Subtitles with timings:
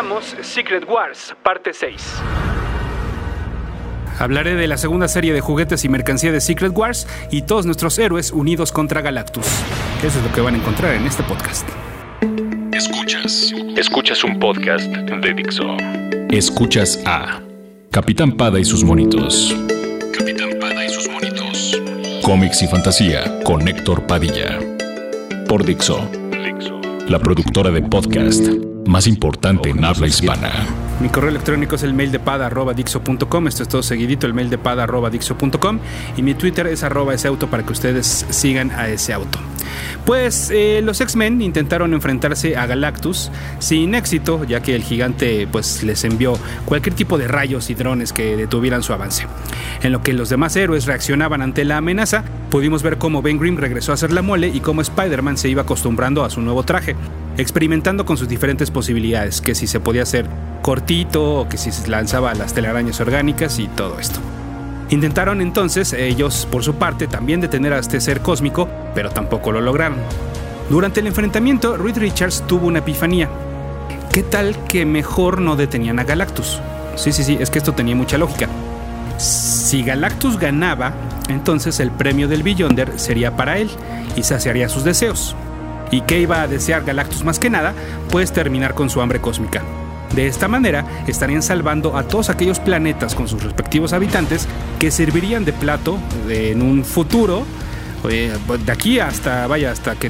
[0.00, 1.92] presentamos Secret Wars, parte 6.
[4.18, 7.98] Hablaré de la segunda serie de juguetes y mercancía de Secret Wars y todos nuestros
[7.98, 9.46] héroes unidos contra Galactus.
[10.02, 11.68] Eso es lo que van a encontrar en este podcast.
[12.72, 13.52] Escuchas.
[13.76, 15.76] Escuchas un podcast de Dixo.
[16.30, 17.40] Escuchas a
[17.90, 19.54] Capitán Pada y sus monitos.
[20.16, 21.80] Capitán Pada y sus monitos.
[22.22, 24.58] Cómics y fantasía con Héctor Padilla.
[25.48, 26.08] Por Dixo.
[27.08, 30.89] La productora de podcast más importante en habla hispana.
[31.00, 33.48] Mi correo electrónico es el mail de pada.dixo.com.
[33.48, 35.78] Esto es todo seguidito, el mail de pada.dixo.com.
[36.18, 39.38] Y mi Twitter es arroba ese auto para que ustedes sigan a ese auto.
[40.04, 45.82] Pues eh, los X-Men intentaron enfrentarse a Galactus sin éxito, ya que el gigante pues,
[45.82, 49.26] les envió cualquier tipo de rayos y drones que detuvieran su avance.
[49.82, 53.56] En lo que los demás héroes reaccionaban ante la amenaza, pudimos ver cómo Ben Grimm
[53.56, 56.94] regresó a hacer la mole y cómo Spider-Man se iba acostumbrando a su nuevo traje,
[57.38, 60.26] experimentando con sus diferentes posibilidades, que si se podía hacer
[60.62, 64.20] cortito o que si se lanzaba las telarañas orgánicas y todo esto.
[64.90, 69.60] Intentaron entonces ellos, por su parte, también detener a este ser cósmico, pero tampoco lo
[69.60, 69.98] lograron.
[70.68, 73.28] Durante el enfrentamiento, Reed Richards tuvo una epifanía.
[74.12, 76.60] ¿Qué tal que mejor no detenían a Galactus?
[76.96, 78.48] Sí, sí, sí, es que esto tenía mucha lógica.
[79.16, 80.92] Si Galactus ganaba,
[81.28, 83.70] entonces el premio del Beyonder sería para él
[84.16, 85.36] y saciaría sus deseos.
[85.92, 87.74] ¿Y qué iba a desear Galactus más que nada?
[88.10, 89.62] Pues terminar con su hambre cósmica.
[90.14, 95.44] De esta manera estarían salvando a todos aquellos planetas con sus respectivos habitantes que servirían
[95.44, 97.44] de plato en un futuro,
[98.08, 100.08] eh, de aquí hasta, vaya, hasta que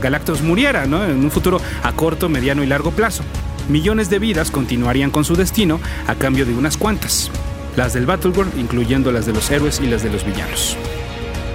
[0.00, 1.04] Galactus muriera, ¿no?
[1.04, 3.24] En un futuro a corto, mediano y largo plazo.
[3.68, 7.30] Millones de vidas continuarían con su destino a cambio de unas cuantas.
[7.76, 10.76] Las del Battleworld, incluyendo las de los héroes y las de los villanos.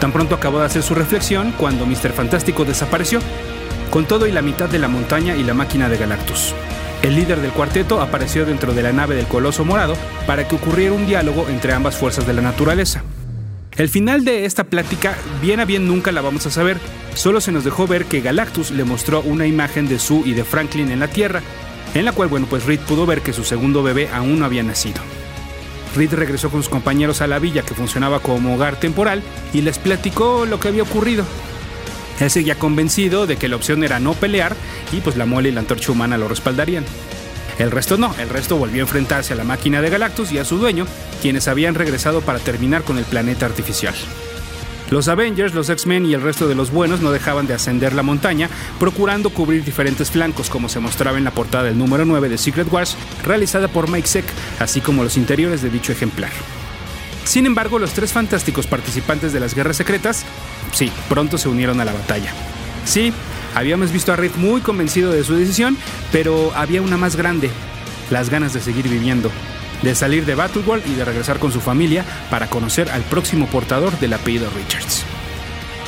[0.00, 2.12] Tan pronto acabó de hacer su reflexión cuando Mr.
[2.12, 3.20] Fantástico desapareció,
[3.90, 6.54] con todo y la mitad de la montaña y la máquina de Galactus.
[7.02, 9.96] El líder del cuarteto apareció dentro de la nave del Coloso Morado
[10.26, 13.02] para que ocurriera un diálogo entre ambas fuerzas de la naturaleza.
[13.76, 16.78] El final de esta plática, bien a bien nunca la vamos a saber,
[17.14, 20.44] solo se nos dejó ver que Galactus le mostró una imagen de Sue y de
[20.44, 21.40] Franklin en la Tierra,
[21.94, 24.62] en la cual, bueno, pues Reed pudo ver que su segundo bebé aún no había
[24.62, 25.00] nacido.
[25.96, 29.22] Reed regresó con sus compañeros a la villa que funcionaba como hogar temporal
[29.54, 31.24] y les platicó lo que había ocurrido.
[32.20, 34.54] Él seguía convencido de que la opción era no pelear
[34.92, 36.84] y pues la mole y la antorcha humana lo respaldarían.
[37.58, 40.44] El resto no, el resto volvió a enfrentarse a la máquina de Galactus y a
[40.44, 40.86] su dueño,
[41.20, 43.94] quienes habían regresado para terminar con el planeta artificial.
[44.90, 48.02] Los Avengers, los X-Men y el resto de los buenos no dejaban de ascender la
[48.02, 48.50] montaña,
[48.80, 52.66] procurando cubrir diferentes flancos, como se mostraba en la portada del número 9 de Secret
[52.72, 54.24] Wars, realizada por Mike Seck,
[54.58, 56.32] así como los interiores de dicho ejemplar.
[57.24, 60.24] Sin embargo, los tres fantásticos participantes de las guerras secretas,
[60.72, 62.32] sí, pronto se unieron a la batalla.
[62.84, 63.12] Sí,
[63.54, 65.76] habíamos visto a Reed muy convencido de su decisión,
[66.12, 67.50] pero había una más grande,
[68.10, 69.30] las ganas de seguir viviendo,
[69.82, 73.98] de salir de Battleworld y de regresar con su familia para conocer al próximo portador
[73.98, 75.04] del apellido Richards.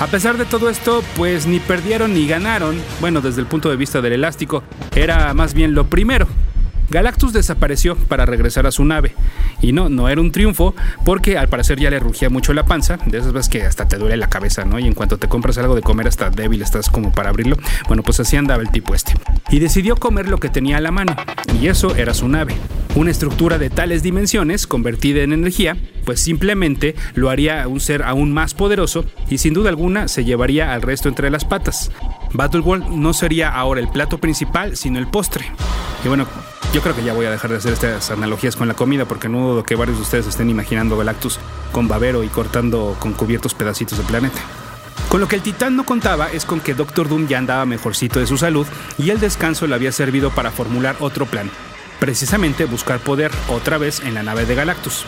[0.00, 3.76] A pesar de todo esto, pues ni perdieron ni ganaron, bueno, desde el punto de
[3.76, 4.64] vista del elástico,
[4.94, 6.26] era más bien lo primero.
[6.90, 9.14] Galactus desapareció para regresar a su nave.
[9.60, 12.98] Y no, no era un triunfo, porque al parecer ya le rugía mucho la panza,
[13.06, 14.78] de esas veces que hasta te duele la cabeza, ¿no?
[14.78, 17.56] Y en cuanto te compras algo de comer hasta débil estás como para abrirlo.
[17.86, 19.14] Bueno, pues así andaba el tipo este.
[19.50, 21.16] Y decidió comer lo que tenía a la mano,
[21.60, 22.54] y eso era su nave.
[22.94, 28.32] Una estructura de tales dimensiones, convertida en energía, pues simplemente lo haría un ser aún
[28.32, 31.90] más poderoso y sin duda alguna se llevaría al resto entre las patas.
[32.32, 35.44] Battleworld no sería ahora el plato principal, sino el postre.
[36.04, 36.26] Y bueno,
[36.74, 39.28] yo creo que ya voy a dejar de hacer estas analogías con la comida porque
[39.28, 41.38] no dudo que varios de ustedes estén imaginando Galactus
[41.70, 44.40] con babero y cortando con cubiertos pedacitos de planeta.
[45.08, 48.18] Con lo que el titán no contaba es con que Doctor Doom ya andaba mejorcito
[48.18, 48.66] de su salud
[48.98, 51.48] y el descanso le había servido para formular otro plan,
[52.00, 55.06] precisamente buscar poder otra vez en la nave de Galactus.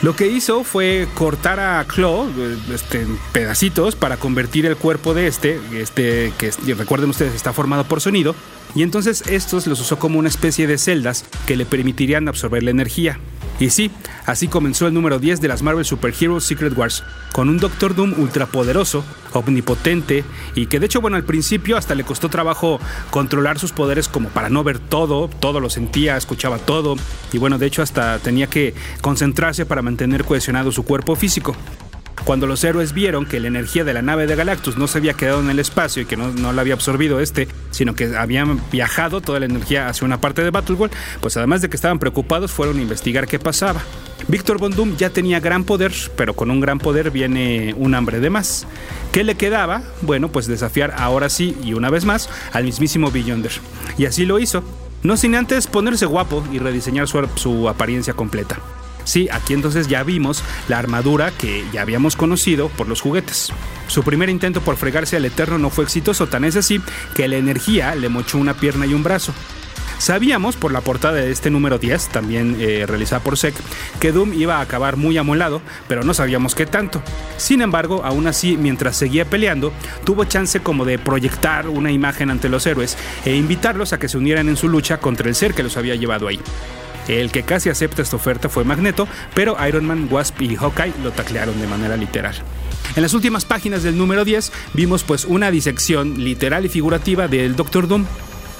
[0.00, 2.28] Lo que hizo fue cortar a Claw
[2.72, 7.82] este, en pedacitos para convertir el cuerpo de este, este que recuerden ustedes está formado
[7.84, 8.36] por sonido,
[8.76, 12.70] y entonces estos los usó como una especie de celdas que le permitirían absorber la
[12.70, 13.18] energía.
[13.60, 13.90] Y sí,
[14.24, 17.02] así comenzó el número 10 de las Marvel Super Heroes Secret Wars,
[17.32, 20.24] con un Doctor Doom ultrapoderoso, omnipotente,
[20.54, 22.78] y que de hecho, bueno, al principio hasta le costó trabajo
[23.10, 26.96] controlar sus poderes como para no ver todo, todo lo sentía, escuchaba todo,
[27.32, 31.56] y bueno, de hecho hasta tenía que concentrarse para mantener cohesionado su cuerpo físico.
[32.28, 35.14] Cuando los héroes vieron que la energía de la nave de Galactus no se había
[35.14, 38.60] quedado en el espacio y que no, no la había absorbido este, sino que habían
[38.70, 42.52] viajado toda la energía hacia una parte de Battleworld, pues además de que estaban preocupados,
[42.52, 43.80] fueron a investigar qué pasaba.
[44.26, 48.20] Víctor Von Doom ya tenía gran poder, pero con un gran poder viene un hambre
[48.20, 48.66] de más.
[49.10, 49.82] ¿Qué le quedaba?
[50.02, 53.52] Bueno, pues desafiar ahora sí y una vez más al mismísimo Beyonder.
[53.96, 54.62] Y así lo hizo.
[55.02, 58.58] No sin antes ponerse guapo y rediseñar su, su apariencia completa.
[59.08, 63.50] Sí, aquí entonces ya vimos la armadura que ya habíamos conocido por los juguetes.
[63.86, 66.78] Su primer intento por fregarse al Eterno no fue exitoso, tan es así
[67.14, 69.32] que la energía le mochó una pierna y un brazo.
[69.96, 73.54] Sabíamos por la portada de este número 10, también eh, realizada por SEC,
[73.98, 77.02] que Doom iba a acabar muy amolado, pero no sabíamos qué tanto.
[77.38, 79.72] Sin embargo, aún así, mientras seguía peleando,
[80.04, 84.18] tuvo chance como de proyectar una imagen ante los héroes e invitarlos a que se
[84.18, 86.40] unieran en su lucha contra el ser que los había llevado ahí.
[87.08, 91.10] El que casi acepta esta oferta fue Magneto, pero Iron Man, Wasp y Hawkeye lo
[91.10, 92.36] taclearon de manera literal.
[92.94, 97.56] En las últimas páginas del número 10 vimos pues una disección literal y figurativa del
[97.56, 98.04] Doctor Doom,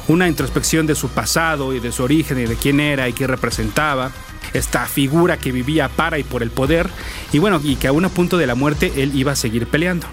[0.09, 3.27] una introspección de su pasado y de su origen y de quién era y qué
[3.27, 4.11] representaba,
[4.55, 6.89] esta figura que vivía para y por el poder,
[7.33, 10.07] y bueno, y que a un punto de la muerte él iba a seguir peleando.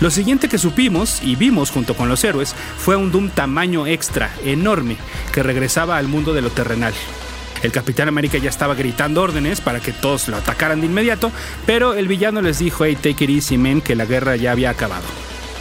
[0.00, 4.32] Lo siguiente que supimos y vimos junto con los héroes fue un Doom tamaño extra,
[4.44, 4.96] enorme,
[5.32, 6.94] que regresaba al mundo de lo terrenal.
[7.62, 11.32] El Capitán América ya estaba gritando órdenes para que todos lo atacaran de inmediato,
[11.66, 14.70] pero el villano les dijo, hey, take it easy, men, que la guerra ya había
[14.70, 15.04] acabado.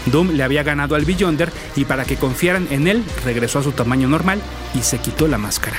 [0.06, 3.72] Doom le había ganado al Beyonder y para que confiaran en él regresó a su
[3.72, 4.42] tamaño normal
[4.74, 5.78] y se quitó la máscara.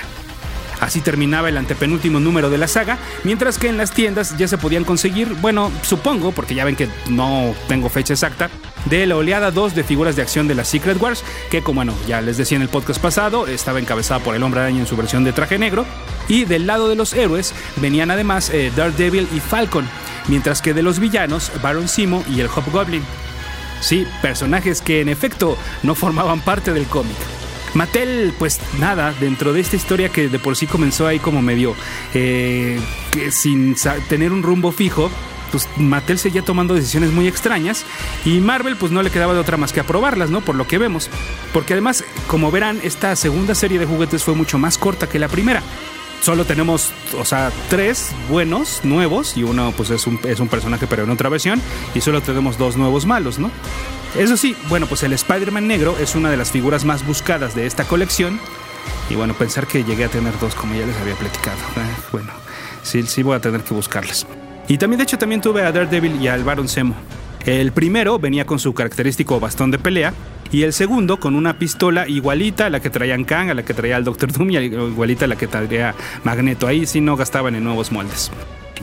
[0.80, 4.58] Así terminaba el antepenúltimo número de la saga, mientras que en las tiendas ya se
[4.58, 8.48] podían conseguir, bueno, supongo, porque ya ven que no tengo fecha exacta,
[8.86, 11.94] de la oleada 2 de figuras de acción de la Secret Wars, que como bueno,
[12.08, 14.96] ya les decía en el podcast pasado, estaba encabezada por el Hombre Araña en su
[14.96, 15.86] versión de traje negro,
[16.26, 19.88] y del lado de los héroes venían además eh, Daredevil y Falcon,
[20.26, 23.04] mientras que de los villanos, Baron Simo y el Hobgoblin.
[23.80, 27.16] Sí, personajes que en efecto no formaban parte del cómic.
[27.74, 31.76] Mattel, pues nada, dentro de esta historia que de por sí comenzó ahí como medio
[32.14, 33.76] eh, que sin
[34.08, 35.10] tener un rumbo fijo,
[35.50, 37.84] pues Mattel seguía tomando decisiones muy extrañas
[38.24, 40.40] y Marvel pues no le quedaba de otra más que aprobarlas, ¿no?
[40.40, 41.10] Por lo que vemos.
[41.52, 45.28] Porque además, como verán, esta segunda serie de juguetes fue mucho más corta que la
[45.28, 45.62] primera
[46.20, 50.86] solo tenemos, o sea, tres buenos, nuevos, y uno pues es un, es un personaje
[50.86, 51.60] pero en otra versión,
[51.94, 53.50] y solo tenemos dos nuevos malos, ¿no?
[54.16, 57.66] Eso sí, bueno, pues el Spider-Man negro es una de las figuras más buscadas de
[57.66, 58.40] esta colección,
[59.10, 62.32] y bueno, pensar que llegué a tener dos como ya les había platicado, eh, bueno,
[62.82, 64.26] sí, sí voy a tener que buscarlas.
[64.68, 66.94] Y también, de hecho, también tuve a Daredevil y al Baron Zemo.
[67.44, 70.12] El primero venía con su característico bastón de pelea,
[70.50, 73.74] y el segundo con una pistola igualita a la que traían Kang, a la que
[73.74, 75.94] traía el Doctor Doom y igualita a la que traía
[76.24, 76.66] Magneto.
[76.66, 78.30] Ahí sí no gastaban en nuevos moldes.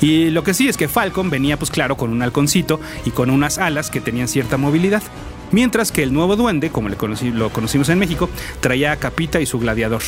[0.02, 3.30] Y lo que sí es que Falcon venía pues claro con un halconcito y con
[3.30, 5.02] unas alas que tenían cierta movilidad.
[5.52, 8.30] Mientras que el nuevo duende, como lo conocimos en México,
[8.60, 10.02] traía a Capita y su gladiador.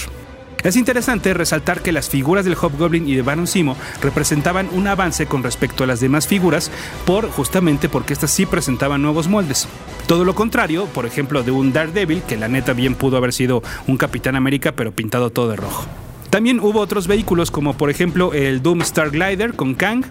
[0.64, 5.28] Es interesante resaltar que las figuras del Hobgoblin y de Baron Simo representaban un avance
[5.28, 6.72] con respecto a las demás figuras,
[7.06, 9.68] por justamente porque estas sí presentaban nuevos moldes.
[10.08, 13.62] Todo lo contrario, por ejemplo, de un Daredevil, que la neta bien pudo haber sido
[13.88, 15.86] un Capitán América, pero pintado todo de rojo.
[16.30, 20.04] También hubo otros vehículos como por ejemplo el Doom Star Glider con Kang,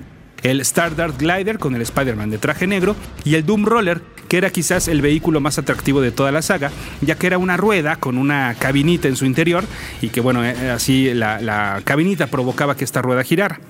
[0.43, 4.51] el Star Glider con el Spider-Man de traje negro y el Doom Roller, que era
[4.51, 6.71] quizás el vehículo más atractivo de toda la saga,
[7.01, 9.65] ya que era una rueda con una cabinita en su interior
[10.01, 13.61] y que bueno, eh, así la, la cabinita provocaba que esta rueda girara.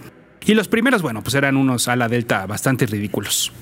[0.44, 3.52] Y los primeros, bueno, pues eran unos ala delta bastante ridículos.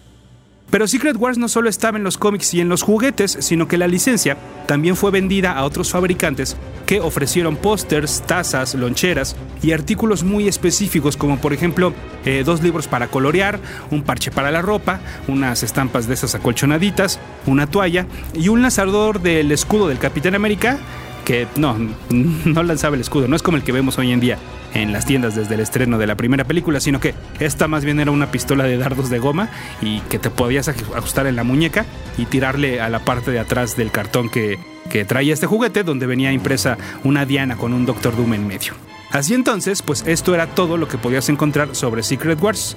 [0.74, 3.78] Pero Secret Wars no solo estaba en los cómics y en los juguetes, sino que
[3.78, 10.24] la licencia también fue vendida a otros fabricantes que ofrecieron pósters, tazas, loncheras y artículos
[10.24, 13.60] muy específicos como por ejemplo eh, dos libros para colorear,
[13.92, 19.22] un parche para la ropa, unas estampas de esas acolchonaditas, una toalla y un lanzador
[19.22, 20.80] del escudo del Capitán América
[21.24, 21.76] que no,
[22.10, 24.38] no lanzaba el escudo, no es como el que vemos hoy en día
[24.74, 28.00] en las tiendas desde el estreno de la primera película, sino que esta más bien
[28.00, 29.48] era una pistola de dardos de goma
[29.80, 31.86] y que te podías ajustar en la muñeca
[32.18, 34.58] y tirarle a la parte de atrás del cartón que,
[34.90, 38.74] que traía este juguete, donde venía impresa una diana con un Doctor Doom en medio.
[39.10, 42.76] Así entonces, pues esto era todo lo que podías encontrar sobre Secret Wars.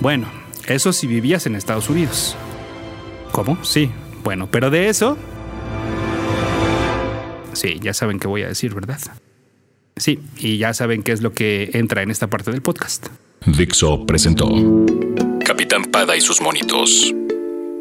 [0.00, 0.28] Bueno,
[0.68, 2.36] eso si vivías en Estados Unidos.
[3.32, 3.58] ¿Cómo?
[3.64, 3.90] Sí.
[4.22, 5.18] Bueno, pero de eso...
[7.54, 8.98] Sí, ya saben qué voy a decir, ¿verdad?
[9.96, 13.06] Sí, y ya saben qué es lo que entra en esta parte del podcast.
[13.46, 14.48] Dixo presentó
[15.44, 17.12] Capitán Pada y sus monitos.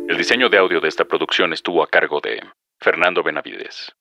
[0.09, 2.41] El diseño de audio de esta producción estuvo a cargo de
[2.79, 3.93] Fernando Benavides.